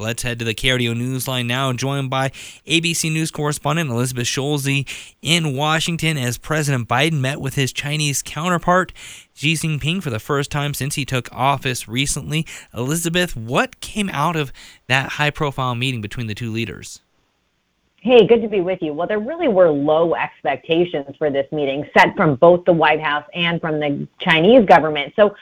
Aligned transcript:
Let's 0.00 0.24
head 0.24 0.40
to 0.40 0.44
the 0.44 0.56
KRDO 0.56 0.96
Newsline 0.96 1.46
now, 1.46 1.72
joined 1.72 2.10
by 2.10 2.30
ABC 2.66 3.12
News 3.12 3.30
correspondent 3.30 3.88
Elizabeth 3.88 4.26
Schulze 4.26 4.84
in 5.22 5.56
Washington 5.56 6.18
as 6.18 6.36
President 6.36 6.88
Biden 6.88 7.20
met 7.20 7.40
with 7.40 7.54
his 7.54 7.72
Chinese 7.72 8.20
counterpart 8.20 8.92
Xi 9.34 9.52
Jinping 9.52 10.02
for 10.02 10.10
the 10.10 10.18
first 10.18 10.50
time 10.50 10.74
since 10.74 10.96
he 10.96 11.04
took 11.04 11.32
office 11.32 11.86
recently. 11.86 12.44
Elizabeth, 12.74 13.36
what 13.36 13.78
came 13.78 14.08
out 14.08 14.34
of 14.34 14.52
that 14.88 15.10
high 15.10 15.30
profile 15.30 15.76
meeting 15.76 16.00
between 16.00 16.26
the 16.26 16.34
two 16.34 16.50
leaders? 16.50 17.00
Hey, 18.00 18.26
good 18.26 18.42
to 18.42 18.48
be 18.48 18.62
with 18.62 18.82
you. 18.82 18.92
Well, 18.92 19.06
there 19.06 19.20
really 19.20 19.46
were 19.46 19.70
low 19.70 20.16
expectations 20.16 21.14
for 21.18 21.30
this 21.30 21.46
meeting 21.52 21.88
set 21.96 22.16
from 22.16 22.34
both 22.34 22.64
the 22.64 22.72
White 22.72 23.00
House 23.00 23.24
and 23.32 23.60
from 23.60 23.78
the 23.78 24.08
Chinese 24.18 24.66
government. 24.66 25.12
So 25.14 25.36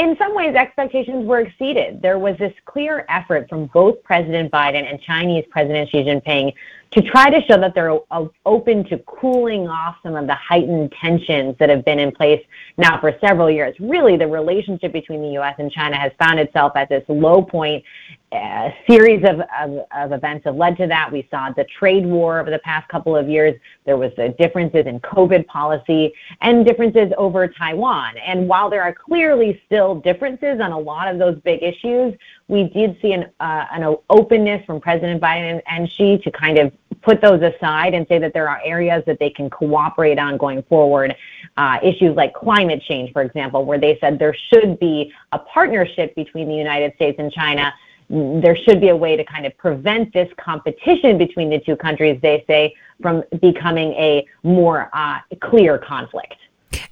in 0.00 0.16
some 0.16 0.34
ways, 0.34 0.54
expectations 0.54 1.26
were 1.26 1.40
exceeded. 1.40 2.00
There 2.00 2.18
was 2.18 2.34
this 2.38 2.54
clear 2.64 3.04
effort 3.10 3.50
from 3.50 3.66
both 3.66 4.02
President 4.02 4.50
Biden 4.50 4.90
and 4.90 4.98
Chinese 5.02 5.44
President 5.50 5.90
Xi 5.90 5.98
Jinping 5.98 6.54
to 6.92 7.02
try 7.02 7.30
to 7.30 7.40
show 7.46 7.56
that 7.60 7.72
they're 7.74 7.96
open 8.44 8.84
to 8.84 8.98
cooling 9.06 9.68
off 9.68 9.96
some 10.02 10.16
of 10.16 10.26
the 10.26 10.34
heightened 10.34 10.92
tensions 11.00 11.54
that 11.60 11.68
have 11.68 11.84
been 11.84 12.00
in 12.00 12.10
place 12.10 12.44
now 12.78 13.00
for 13.00 13.16
several 13.24 13.48
years. 13.48 13.76
Really, 13.78 14.16
the 14.16 14.26
relationship 14.26 14.92
between 14.92 15.22
the 15.22 15.28
U.S. 15.34 15.54
and 15.58 15.70
China 15.70 15.96
has 15.96 16.10
found 16.18 16.40
itself 16.40 16.72
at 16.74 16.88
this 16.88 17.04
low 17.08 17.42
point. 17.42 17.84
A 18.32 18.72
series 18.88 19.24
of, 19.24 19.40
of, 19.60 19.86
of, 19.92 20.12
events 20.12 20.44
have 20.44 20.54
led 20.54 20.76
to 20.76 20.86
that. 20.86 21.10
We 21.10 21.26
saw 21.32 21.50
the 21.50 21.64
trade 21.64 22.06
war 22.06 22.38
over 22.38 22.48
the 22.48 22.60
past 22.60 22.88
couple 22.88 23.16
of 23.16 23.28
years. 23.28 23.58
There 23.86 23.96
was 23.96 24.12
the 24.16 24.28
differences 24.38 24.86
in 24.86 25.00
COVID 25.00 25.46
policy 25.48 26.12
and 26.40 26.64
differences 26.64 27.12
over 27.18 27.48
Taiwan. 27.48 28.16
And 28.18 28.48
while 28.48 28.70
there 28.70 28.82
are 28.82 28.94
clearly 28.94 29.60
still 29.66 29.96
differences 29.96 30.60
on 30.60 30.70
a 30.70 30.78
lot 30.78 31.08
of 31.08 31.18
those 31.18 31.40
big 31.40 31.60
issues, 31.60 32.14
we 32.46 32.64
did 32.64 32.96
see 33.02 33.14
an, 33.14 33.30
uh, 33.40 33.64
an 33.72 33.96
openness 34.10 34.64
from 34.64 34.80
President 34.80 35.20
Biden 35.20 35.60
and 35.66 35.90
Xi 35.90 36.18
to 36.18 36.30
kind 36.30 36.58
of 36.58 36.72
put 37.02 37.20
those 37.20 37.40
aside 37.42 37.94
and 37.94 38.06
say 38.08 38.18
that 38.18 38.32
there 38.32 38.48
are 38.48 38.60
areas 38.64 39.02
that 39.06 39.18
they 39.18 39.30
can 39.30 39.48
cooperate 39.50 40.18
on 40.18 40.36
going 40.36 40.62
forward. 40.64 41.14
Uh, 41.56 41.78
issues 41.82 42.16
like 42.16 42.34
climate 42.34 42.82
change, 42.88 43.12
for 43.12 43.22
example, 43.22 43.64
where 43.64 43.78
they 43.78 43.98
said 44.00 44.18
there 44.18 44.36
should 44.52 44.78
be 44.78 45.12
a 45.32 45.38
partnership 45.38 46.14
between 46.14 46.48
the 46.48 46.54
United 46.54 46.94
States 46.94 47.16
and 47.18 47.32
China. 47.32 47.72
There 48.08 48.56
should 48.56 48.80
be 48.80 48.88
a 48.88 48.96
way 48.96 49.16
to 49.16 49.24
kind 49.24 49.46
of 49.46 49.56
prevent 49.56 50.12
this 50.12 50.28
competition 50.36 51.16
between 51.16 51.48
the 51.48 51.60
two 51.60 51.76
countries, 51.76 52.18
they 52.22 52.44
say, 52.46 52.74
from 53.00 53.22
becoming 53.40 53.92
a 53.92 54.26
more 54.42 54.90
uh, 54.92 55.18
clear 55.40 55.78
conflict. 55.78 56.34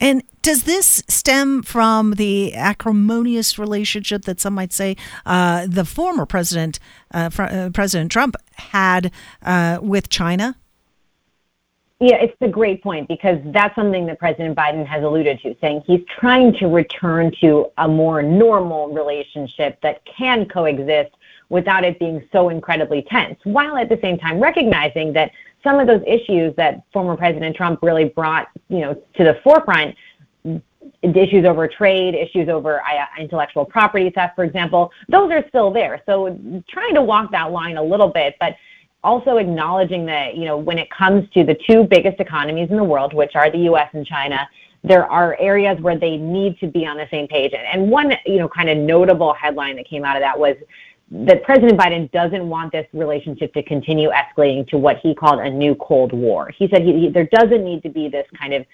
And 0.00 0.22
does 0.42 0.64
this 0.64 1.02
stem 1.08 1.62
from 1.62 2.12
the 2.12 2.54
acrimonious 2.54 3.58
relationship 3.58 4.22
that 4.22 4.40
some 4.40 4.54
might 4.54 4.72
say 4.72 4.96
uh, 5.24 5.66
the 5.68 5.84
former 5.84 6.26
president, 6.26 6.78
uh, 7.12 7.30
fr- 7.30 7.42
uh, 7.42 7.70
President 7.72 8.10
Trump, 8.10 8.34
had 8.56 9.10
uh, 9.42 9.78
with 9.80 10.08
China? 10.08 10.56
Yeah, 12.00 12.16
it's 12.16 12.36
a 12.40 12.48
great 12.48 12.82
point 12.82 13.08
because 13.08 13.38
that's 13.46 13.74
something 13.76 14.04
that 14.06 14.18
President 14.18 14.56
Biden 14.56 14.84
has 14.84 15.04
alluded 15.04 15.40
to, 15.42 15.56
saying 15.60 15.84
he's 15.86 16.02
trying 16.18 16.52
to 16.54 16.66
return 16.66 17.32
to 17.40 17.66
a 17.78 17.88
more 17.88 18.20
normal 18.20 18.88
relationship 18.88 19.80
that 19.82 20.02
can 20.04 20.46
coexist 20.46 21.12
without 21.50 21.84
it 21.84 21.98
being 21.98 22.26
so 22.32 22.48
incredibly 22.48 23.02
tense, 23.02 23.38
while 23.44 23.76
at 23.76 23.88
the 23.88 23.98
same 24.02 24.18
time 24.18 24.40
recognizing 24.40 25.12
that 25.12 25.30
some 25.64 25.80
of 25.80 25.86
those 25.86 26.02
issues 26.06 26.54
that 26.56 26.82
former 26.92 27.16
President 27.16 27.56
Trump 27.56 27.80
really 27.82 28.04
brought, 28.04 28.48
you 28.68 28.80
know, 28.80 28.94
to 28.94 29.24
the 29.24 29.40
forefront, 29.42 29.96
issues 31.02 31.44
over 31.44 31.66
trade, 31.66 32.14
issues 32.14 32.48
over 32.48 32.80
uh, 32.80 33.06
intellectual 33.18 33.64
property 33.64 34.10
theft, 34.14 34.34
for 34.36 34.44
example, 34.44 34.90
those 35.08 35.30
are 35.32 35.44
still 35.48 35.70
there. 35.72 36.02
So 36.06 36.38
trying 36.68 36.94
to 36.94 37.02
walk 37.02 37.30
that 37.32 37.50
line 37.50 37.76
a 37.76 37.82
little 37.82 38.08
bit, 38.08 38.36
but 38.40 38.54
also 39.02 39.36
acknowledging 39.36 40.06
that, 40.06 40.36
you 40.36 40.44
know, 40.44 40.56
when 40.56 40.78
it 40.78 40.88
comes 40.90 41.28
to 41.30 41.44
the 41.44 41.56
two 41.68 41.84
biggest 41.84 42.20
economies 42.20 42.70
in 42.70 42.76
the 42.76 42.84
world, 42.84 43.12
which 43.12 43.32
are 43.34 43.50
the 43.50 43.58
U.S. 43.58 43.88
and 43.92 44.06
China, 44.06 44.48
there 44.82 45.10
are 45.10 45.36
areas 45.40 45.80
where 45.80 45.98
they 45.98 46.16
need 46.16 46.58
to 46.60 46.66
be 46.66 46.86
on 46.86 46.96
the 46.96 47.06
same 47.10 47.26
page. 47.26 47.52
And 47.54 47.90
one, 47.90 48.12
you 48.26 48.36
know, 48.36 48.48
kind 48.48 48.68
of 48.68 48.76
notable 48.78 49.34
headline 49.34 49.76
that 49.76 49.88
came 49.88 50.04
out 50.04 50.16
of 50.16 50.22
that 50.22 50.38
was 50.38 50.56
that 51.14 51.44
President 51.44 51.78
Biden 51.78 52.10
doesn't 52.10 52.48
want 52.48 52.72
this 52.72 52.86
relationship 52.92 53.54
to 53.54 53.62
continue 53.62 54.10
escalating 54.10 54.66
to 54.68 54.76
what 54.76 54.98
he 54.98 55.14
called 55.14 55.38
a 55.38 55.48
new 55.48 55.76
Cold 55.76 56.12
War. 56.12 56.50
He 56.50 56.68
said 56.68 56.82
he, 56.82 57.02
he, 57.02 57.08
there 57.08 57.28
doesn't 57.30 57.64
need 57.64 57.84
to 57.84 57.88
be 57.88 58.08
this 58.08 58.26
kind 58.36 58.52
of 58.52 58.66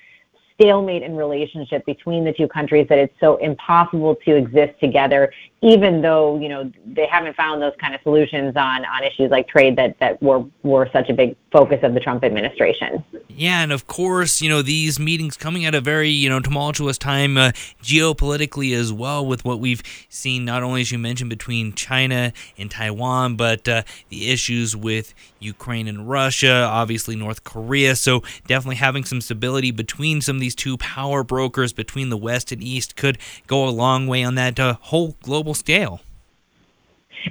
stalemate 0.55 1.03
in 1.03 1.17
relationship 1.17 1.85
between 1.85 2.25
the 2.25 2.33
two 2.33 2.49
countries 2.49 2.87
that 2.89 2.99
it's 2.99 3.13
so 3.21 3.37
impossible 3.37 4.15
to 4.25 4.37
exist 4.37 4.73
together, 4.81 5.31
even 5.61 6.01
though 6.01 6.39
you 6.39 6.49
know 6.49 6.71
they 6.87 7.07
haven't 7.07 7.37
found 7.37 7.61
those 7.61 7.75
kind 7.79 7.95
of 7.95 8.01
solutions 8.03 8.55
on 8.57 8.87
on 8.87 9.05
issues 9.05 9.31
like 9.31 9.47
trade 9.47 9.77
that 9.77 9.99
that 10.01 10.23
were 10.23 10.43
were 10.63 10.89
such 10.95 11.11
a 11.11 11.15
big 11.15 11.37
focus 11.53 11.81
of 11.83 11.93
the 11.93 12.01
Trump 12.01 12.25
administration. 12.25 13.05
Yeah, 13.37 13.63
and 13.63 13.73
of 13.73 13.87
course, 13.87 14.41
you 14.43 14.49
know 14.49 14.63
these 14.63 14.99
meetings 14.99 15.37
coming 15.37 15.65
at 15.65 15.75
a 15.75 15.81
very 15.81 16.11
you 16.11 16.29
know 16.29 16.41
tumultuous 16.41 16.99
time 16.99 17.37
uh, 17.37 17.53
geopolitically 17.83 18.75
as 18.75 18.93
well, 18.93 19.25
with 19.25 19.45
what 19.45 19.61
we've 19.61 19.83
seen 20.09 20.45
not 20.45 20.63
only 20.63 20.83
as 20.83 20.93
you 20.93 20.99
mentioned 20.99 21.31
between 21.31 21.73
China 21.73 22.33
and 22.59 22.71
Taiwan, 22.71 23.37
but 23.37 23.67
uh, 23.69 23.83
the 24.09 24.31
issues 24.31 24.77
with 24.77 25.15
Ukraine 25.39 25.89
and 25.89 26.09
Russia, 26.09 26.69
obviously 26.71 27.17
North 27.17 27.45
Korea. 27.45 27.97
So 27.97 28.23
definitely 28.47 28.77
having 28.77 29.05
some 29.05 29.21
stability 29.21 29.71
between 29.71 30.21
some 30.21 30.37
of 30.37 30.41
these 30.41 30.55
two 30.55 30.77
power 30.77 31.23
brokers 31.23 31.73
between 31.73 32.11
the 32.11 32.17
West 32.19 32.53
and 32.53 32.63
East 32.63 32.97
could 32.97 33.19
go 33.47 33.67
a 33.67 33.71
long 33.71 34.07
way 34.07 34.23
on 34.23 34.35
that 34.35 34.59
uh, 34.61 34.77
whole 34.81 35.17
global 35.23 35.55
scale. 35.55 36.01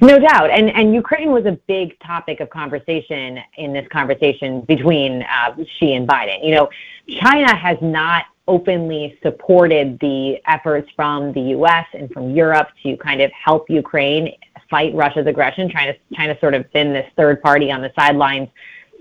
No 0.02 0.20
doubt, 0.20 0.52
and 0.52 0.70
and 0.70 0.94
Ukraine 0.94 1.32
was 1.32 1.46
a 1.46 1.54
big 1.68 2.00
topic 2.00 2.40
of 2.42 2.50
conversation 2.50 3.40
in 3.58 3.74
this 3.74 3.88
conversation 3.92 4.62
between 4.62 5.24
uh, 5.24 5.56
Xi 5.80 5.94
and 5.94 6.08
Biden. 6.08 6.46
You 6.46 6.56
know, 6.56 6.70
China 7.08 7.56
has 7.56 7.78
not 7.82 8.26
openly 8.48 9.18
supported 9.22 10.00
the 10.00 10.38
efforts 10.48 10.90
from 10.96 11.34
the 11.34 11.42
U.S. 11.42 11.86
and 11.94 12.12
from 12.12 12.36
Europe 12.36 12.68
to 12.84 12.98
kind 12.98 13.22
of 13.22 13.32
help 13.32 13.70
Ukraine 13.70 14.36
fight 14.70 14.94
Russia's 14.94 15.28
aggression, 15.28 15.70
trying 15.70 15.96
to 16.16 16.38
sort 16.40 16.54
of 16.54 16.72
been 16.72 16.94
this 16.94 17.10
third 17.16 17.42
party 17.42 17.72
on 17.72 17.82
the 17.82 17.92
sidelines, 17.96 18.50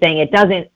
saying 0.03 0.19
it 0.19 0.31
doesn't 0.31 0.69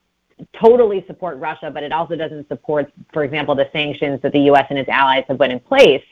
totally 0.53 1.05
support 1.07 1.39
Russia, 1.39 1.71
but 1.73 1.83
it 1.83 1.93
also 1.93 2.17
doesn't 2.17 2.49
support, 2.49 2.93
for 3.13 3.25
example, 3.25 3.55
the 3.55 3.69
sanctions 3.73 4.21
that 4.23 4.33
the 4.33 4.41
U.S. 4.41 4.67
and 4.71 4.79
its 4.79 4.89
allies 4.89 5.25
have 5.29 5.39
put 5.39 5.51
in 5.51 5.61
place. 5.61 6.03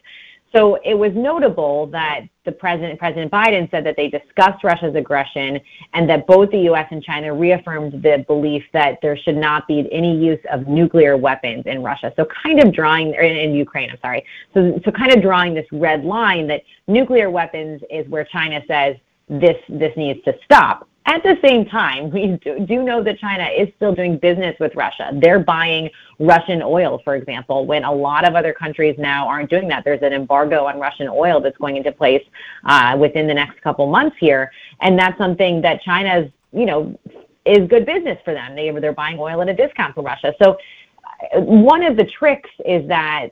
So 0.52 0.78
it 0.84 0.94
was 0.94 1.12
notable 1.14 1.86
that 1.88 2.22
the 2.44 2.50
president, 2.50 2.98
President 2.98 3.30
Biden, 3.30 3.70
said 3.70 3.86
that 3.86 3.96
they 3.96 4.08
discussed 4.08 4.64
Russia's 4.64 4.96
aggression 4.96 5.60
and 5.94 6.08
that 6.10 6.26
both 6.26 6.50
the 6.50 6.60
U.S. 6.62 6.88
and 6.90 7.02
China 7.02 7.32
reaffirmed 7.32 8.02
the 8.02 8.24
belief 8.26 8.64
that 8.72 8.98
there 9.00 9.16
should 9.16 9.36
not 9.36 9.68
be 9.68 9.88
any 9.92 10.16
use 10.16 10.40
of 10.50 10.66
nuclear 10.66 11.16
weapons 11.16 11.64
in 11.66 11.82
Russia. 11.82 12.12
So 12.16 12.26
kind 12.42 12.60
of 12.62 12.74
drawing 12.74 13.14
in, 13.14 13.36
in 13.36 13.54
Ukraine, 13.54 13.90
I'm 13.90 13.98
sorry. 14.02 14.24
So 14.54 14.80
so 14.84 14.90
kind 14.90 15.12
of 15.12 15.22
drawing 15.22 15.54
this 15.54 15.66
red 15.70 16.04
line 16.04 16.48
that 16.48 16.62
nuclear 16.88 17.30
weapons 17.30 17.82
is 17.88 18.08
where 18.08 18.24
China 18.24 18.60
says 18.66 18.96
this 19.28 19.56
this 19.68 19.96
needs 19.96 20.22
to 20.24 20.34
stop. 20.44 20.88
At 21.10 21.24
the 21.24 21.36
same 21.44 21.66
time, 21.66 22.08
we 22.12 22.38
do 22.66 22.84
know 22.84 23.02
that 23.02 23.18
China 23.18 23.42
is 23.44 23.66
still 23.74 23.92
doing 23.92 24.16
business 24.16 24.54
with 24.60 24.76
Russia. 24.76 25.10
They're 25.12 25.40
buying 25.40 25.90
Russian 26.20 26.62
oil, 26.62 27.00
for 27.02 27.16
example, 27.16 27.66
when 27.66 27.82
a 27.82 27.92
lot 27.92 28.24
of 28.24 28.36
other 28.36 28.52
countries 28.52 28.94
now 28.96 29.26
aren't 29.26 29.50
doing 29.50 29.66
that. 29.70 29.82
There's 29.82 30.02
an 30.02 30.12
embargo 30.12 30.66
on 30.66 30.78
Russian 30.78 31.08
oil 31.08 31.40
that's 31.40 31.58
going 31.58 31.76
into 31.76 31.90
place 31.90 32.22
uh, 32.64 32.96
within 32.96 33.26
the 33.26 33.34
next 33.34 33.60
couple 33.60 33.88
months 33.88 34.18
here, 34.20 34.52
and 34.82 34.96
that's 34.96 35.18
something 35.18 35.60
that 35.62 35.82
China's, 35.82 36.30
you 36.52 36.64
know, 36.64 36.96
is 37.44 37.66
good 37.66 37.86
business 37.86 38.18
for 38.24 38.32
them. 38.32 38.54
They 38.54 38.70
they're 38.70 38.92
buying 38.92 39.18
oil 39.18 39.42
at 39.42 39.48
a 39.48 39.54
discount 39.54 39.96
from 39.96 40.04
Russia. 40.04 40.32
So 40.40 40.58
uh, 41.34 41.40
one 41.40 41.82
of 41.82 41.96
the 41.96 42.04
tricks 42.04 42.50
is 42.64 42.86
that 42.86 43.30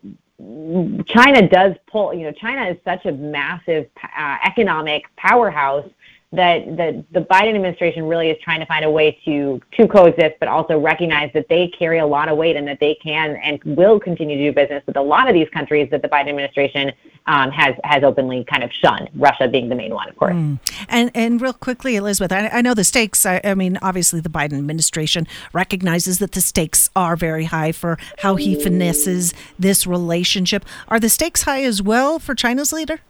China 1.06 1.49
does 1.49 1.77
pull. 1.87 2.12
You 2.12 2.25
know, 2.25 2.33
China 2.33 2.69
is 2.69 2.77
such 2.84 3.06
a 3.06 3.12
massive 3.12 3.87
uh, 4.03 4.39
economic 4.45 5.05
powerhouse 5.15 5.89
that 6.33 6.77
that 6.77 7.05
the 7.12 7.21
Biden 7.21 7.55
administration 7.55 8.04
really 8.04 8.28
is 8.28 8.36
trying 8.42 8.60
to 8.60 8.66
find 8.66 8.84
a 8.84 8.91
way 8.91 9.19
to 9.25 9.60
to 9.72 9.89
coexist, 9.89 10.36
but 10.41 10.48
also 10.48 10.78
recognize 10.78 11.30
that 11.33 11.47
they 11.48 11.69
carry 11.69 11.98
a 11.98 12.07
lot 12.07 12.28
of 12.28 12.36
weight 12.36 12.54
and 12.54 12.69
that 12.69 12.80
they 12.80 12.97
can 13.03 13.36
and 13.36 13.63
will 13.65 13.98
continue 13.98 14.36
to 14.36 14.45
do 14.45 14.53
business 14.53 14.83
with 14.86 14.97
a 14.97 15.03
lot 15.03 15.27
of 15.27 15.34
these 15.34 15.48
countries 15.48 15.89
that 15.91 16.03
the 16.03 16.09
Biden 16.09 16.28
administration 16.28 16.92
um, 17.27 17.51
has 17.51 17.75
has 17.83 18.04
openly 18.04 18.45
kind 18.45 18.63
of 18.63 18.71
shunned. 18.72 19.09
Russia 19.15 19.48
being 19.48 19.71
the 19.71 19.75
main 19.75 19.95
one, 19.95 20.09
of 20.09 20.16
course. 20.16 20.34
Mm. 20.34 20.59
And 20.91 21.10
and 21.15 21.41
real 21.41 21.54
quickly, 21.54 21.97
Elizabeth, 21.97 22.30
I, 22.30 22.48
I 22.48 22.60
know 22.60 22.75
the 22.75 22.84
stakes. 22.84 23.25
I, 23.25 23.41
I, 23.42 23.54
mean, 23.54 23.78
obviously, 23.80 24.21
the 24.21 24.28
Biden 24.28 24.59
administration 24.59 25.27
recognizes 25.54 26.19
that 26.19 26.33
the 26.33 26.42
stakes 26.42 26.91
are 26.95 27.16
very 27.16 27.45
high 27.45 27.72
for 27.72 27.98
how 28.19 28.36
he 28.36 28.54
finesses 28.54 29.33
this 29.59 29.86
relationship. 29.86 30.66
Are 30.89 31.01
the 31.01 31.09
stakes 31.09 31.42
high 31.42 31.63
as 31.63 31.80
well 31.80 32.19
for 32.19 32.34
China's 32.34 32.71
leader? 32.71 33.01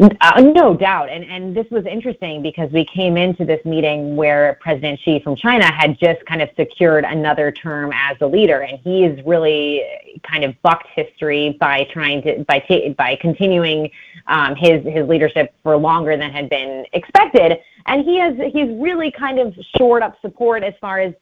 Uh, 0.00 0.40
no 0.54 0.74
doubt. 0.74 1.10
And, 1.10 1.22
and 1.24 1.54
this 1.54 1.66
was 1.70 1.84
interesting 1.84 2.40
because 2.40 2.70
we 2.72 2.86
came 2.86 3.18
into 3.18 3.44
this 3.44 3.62
meeting 3.66 4.16
where 4.16 4.58
President 4.60 4.98
Xi 5.04 5.20
from 5.20 5.36
China 5.36 5.70
had 5.70 5.98
just 5.98 6.24
kind 6.24 6.40
of 6.40 6.48
secured 6.56 7.04
another 7.04 7.52
term 7.52 7.92
as 7.92 8.16
a 8.20 8.26
leader. 8.26 8.60
And 8.60 8.78
he 8.78 8.92
he's 8.92 9.24
really 9.24 9.82
kind 10.22 10.44
of 10.44 10.54
bucked 10.62 10.86
history 10.94 11.56
by 11.60 11.84
trying 11.92 12.22
to, 12.22 12.44
by, 12.44 12.58
ta- 12.60 12.92
by 12.96 13.16
continuing 13.16 13.90
um, 14.26 14.54
his, 14.54 14.84
his 14.84 15.08
leadership 15.08 15.54
for 15.62 15.76
longer 15.76 16.16
than 16.16 16.30
had 16.30 16.48
been 16.48 16.84
expected. 16.92 17.58
And 17.86 18.04
he 18.04 18.18
has, 18.18 18.34
he's 18.52 18.68
really 18.80 19.10
kind 19.10 19.38
of 19.38 19.54
shored 19.76 20.02
up 20.02 20.20
support 20.20 20.62
as 20.62 20.74
far 20.80 21.00
as 21.00 21.14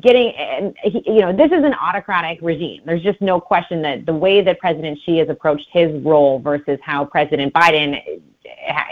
getting 0.00 0.32
and 0.34 0.76
you 1.06 1.20
know 1.20 1.32
this 1.32 1.52
is 1.52 1.64
an 1.64 1.74
autocratic 1.74 2.40
regime. 2.42 2.82
There's 2.84 3.02
just 3.02 3.20
no 3.20 3.40
question 3.40 3.80
that 3.82 4.06
the 4.06 4.14
way 4.14 4.42
that 4.42 4.58
president 4.58 4.98
xi 5.04 5.18
has 5.18 5.28
approached 5.28 5.68
his 5.72 6.02
role 6.02 6.40
versus 6.40 6.78
how 6.82 7.04
president 7.04 7.52
biden 7.52 8.00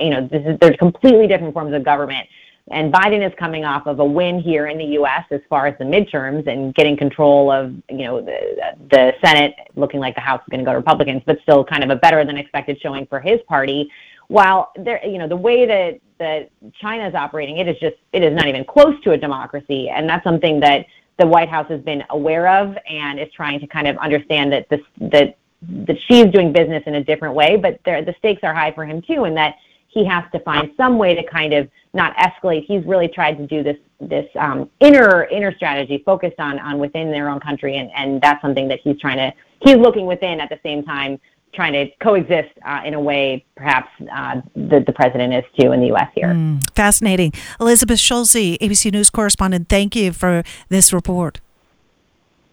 you 0.01 0.11
know 0.11 0.29
this 0.31 0.43
is 0.47 0.57
there's 0.61 0.77
completely 0.77 1.27
different 1.27 1.55
forms 1.55 1.75
of 1.75 1.85
government. 1.85 2.29
And 2.69 2.93
biden 2.93 3.25
is 3.27 3.33
coming 3.37 3.65
off 3.65 3.87
of 3.87 3.99
a 3.99 4.05
win 4.05 4.41
here 4.41 4.69
in 4.69 4.79
the 4.79 4.85
us 4.85 5.25
as 5.33 5.41
far 5.49 5.67
as 5.67 5.77
the 5.79 5.85
midterms 5.85 6.47
and 6.47 6.73
getting 6.75 6.97
control 6.97 7.51
of 7.51 7.75
you 7.91 8.05
know 8.05 8.21
the 8.21 8.77
the 8.91 9.13
senate 9.25 9.55
looking 9.75 9.99
like 9.99 10.15
the 10.15 10.21
house 10.21 10.41
is 10.41 10.51
going 10.51 10.61
to 10.61 10.65
go 10.65 10.73
to 10.73 10.79
republicans 10.79 11.23
but 11.27 11.39
still 11.43 11.65
kind 11.65 11.83
of 11.83 11.91
a 11.91 11.97
better 11.97 12.25
than 12.25 12.37
expected 12.37 12.81
showing 12.81 13.07
for 13.07 13.19
his 13.19 13.41
party. 13.49 13.91
While 14.29 14.73
there, 14.77 15.05
you 15.07 15.19
know, 15.19 15.29
the 15.29 15.37
way 15.37 15.67
that 15.67 16.01
that 16.19 16.51
China 16.81 17.09
is 17.09 17.15
operating, 17.15 17.59
it 17.59 17.69
is 17.69 17.79
just 17.79 17.97
it 18.13 18.23
is 18.23 18.35
not 18.35 18.47
even 18.47 18.65
close 18.65 18.95
to 19.05 19.13
a 19.13 19.17
democracy, 19.17 19.89
and 19.89 20.09
that's 20.09 20.25
something 20.25 20.61
that 20.61 20.87
the 21.19 21.27
White 21.27 21.49
House 21.49 21.69
has 21.69 21.81
been 21.81 22.03
aware 22.11 22.49
of 22.49 22.77
and 22.89 23.19
is 23.19 23.29
trying 23.35 23.61
to 23.61 23.67
kind 23.67 23.87
of 23.87 23.97
understand 23.99 24.53
that 24.53 24.69
this 24.69 24.81
that 25.01 25.37
that 25.63 25.97
Xi's 26.09 26.31
doing 26.33 26.53
business 26.53 26.83
in 26.87 26.97
a 26.97 27.05
different 27.05 27.35
way, 27.35 27.57
but 27.57 27.81
there, 27.85 28.05
the 28.05 28.15
stakes 28.19 28.41
are 28.43 28.55
high 28.55 28.73
for 28.73 28.85
him 28.85 29.01
too, 29.03 29.25
and 29.25 29.37
that 29.37 29.57
he 29.89 30.05
has 30.05 30.25
to 30.33 30.39
find 30.41 30.71
some 30.77 30.99
way 30.99 31.15
to 31.15 31.23
kind 31.23 31.55
of 31.55 31.71
not 31.95 32.15
escalate. 32.17 32.67
He's 32.67 32.85
really 32.85 33.09
tried 33.09 33.39
to 33.39 33.47
do 33.47 33.63
this 33.63 33.79
this 34.01 34.27
um, 34.39 34.71
inner 34.81 35.25
inner 35.25 35.55
strategy 35.55 36.03
focused 36.05 36.39
on 36.39 36.59
on 36.59 36.79
within 36.79 37.11
their 37.11 37.29
own 37.29 37.41
country, 37.41 37.77
and 37.77 37.91
and 37.97 38.21
that's 38.21 38.41
something 38.43 38.69
that 38.69 38.81
he's 38.85 38.99
trying 39.01 39.17
to 39.17 39.33
he's 39.61 39.77
looking 39.77 40.07
within 40.07 40.41
at 40.41 40.51
the 40.51 40.61
same 40.63 40.83
time 40.83 41.19
trying 41.55 41.73
to 41.73 41.87
coexist 42.03 42.51
uh, 42.65 42.83
in 42.85 42.95
a 42.95 43.01
way 43.01 43.45
perhaps 43.57 43.89
uh, 44.13 44.41
the, 44.55 44.85
the 44.87 44.93
president 44.93 45.33
is 45.33 45.45
too 45.59 45.73
in 45.73 45.81
the 45.81 45.87
U.S. 45.89 46.09
here. 46.15 46.29
Mm, 46.29 46.63
fascinating. 46.75 47.33
Elizabeth 47.61 47.99
Schulze, 47.99 48.35
ABC 48.35 48.93
News 48.93 49.11
correspondent, 49.11 49.69
thank 49.69 49.97
you 49.97 50.13
for 50.13 50.43
this 50.69 50.93
report. 50.93 51.41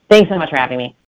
Thanks 0.10 0.30
so 0.30 0.38
much 0.38 0.50
for 0.50 0.58
having 0.58 0.78
me. 0.78 0.96